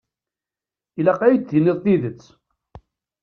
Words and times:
Ilaq 0.99 1.19
ad 1.21 1.31
yi-d-tiniḍ 1.33 1.77
tidet. 1.83 2.23